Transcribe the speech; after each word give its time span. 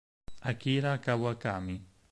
Akira 0.49 0.91
Kawakami 1.03 1.75